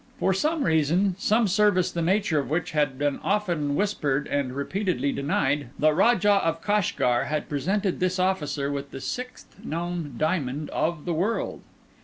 [0.17, 5.11] For some reason, some service the nature of which had been often whispered and repeatedly
[5.11, 11.05] denied, the Rajah of Kashgar had presented this officer with the sixth known diamond of
[11.05, 11.61] the world.